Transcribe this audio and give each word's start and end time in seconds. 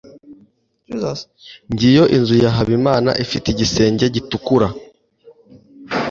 Ngiyo 1.71 2.03
inzu 2.15 2.35
ya 2.43 2.51
Habimana 2.57 3.09
ifite 3.25 3.45
igisenge 3.49 4.05
gitukura. 4.15 4.67